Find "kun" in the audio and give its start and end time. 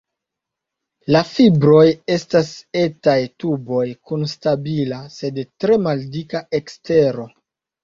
4.09-4.27